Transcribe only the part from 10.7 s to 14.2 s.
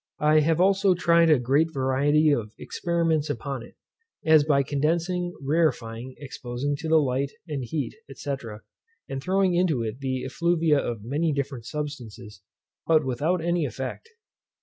of many different substances, but without any effect.